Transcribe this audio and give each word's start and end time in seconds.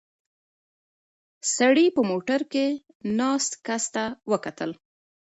سړي 1.55 1.85
په 1.95 2.01
موټر 2.09 2.41
کې 2.53 2.65
ناست 3.19 3.51
کس 3.67 3.83
ته 3.93 4.03
وکتل. 4.31 4.71